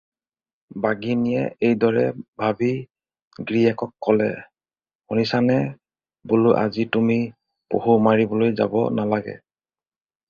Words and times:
বাঘিনীয়ে 0.83 1.41
এইদৰে 1.67 2.05
ভাবি 2.43 2.69
গিৰীয়েকক 2.77 3.93
ক'লে- 4.07 4.39
"শুনিছানে 4.39 5.59
বোলো 6.33 6.57
আজি 6.63 6.87
তুমি 6.99 7.19
পহু 7.75 7.99
মাৰিবলৈ 8.09 8.57
যাব 8.63 8.79
নেলাগে।" 9.01 9.41